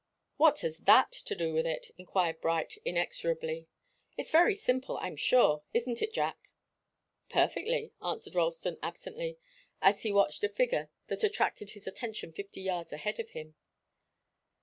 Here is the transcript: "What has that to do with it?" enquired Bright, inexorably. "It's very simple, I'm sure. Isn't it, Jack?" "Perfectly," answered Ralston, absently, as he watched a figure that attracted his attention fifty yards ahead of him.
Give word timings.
"What 0.37 0.61
has 0.61 0.79
that 0.79 1.11
to 1.11 1.35
do 1.35 1.53
with 1.53 1.67
it?" 1.67 1.91
enquired 1.95 2.41
Bright, 2.41 2.79
inexorably. 2.83 3.67
"It's 4.17 4.31
very 4.31 4.55
simple, 4.55 4.97
I'm 4.97 5.15
sure. 5.15 5.61
Isn't 5.75 6.01
it, 6.01 6.11
Jack?" 6.11 6.49
"Perfectly," 7.29 7.93
answered 8.03 8.33
Ralston, 8.33 8.79
absently, 8.81 9.37
as 9.79 10.01
he 10.01 10.11
watched 10.11 10.43
a 10.43 10.49
figure 10.49 10.89
that 11.05 11.23
attracted 11.23 11.69
his 11.69 11.85
attention 11.85 12.31
fifty 12.33 12.61
yards 12.61 12.91
ahead 12.91 13.19
of 13.19 13.29
him. 13.29 13.53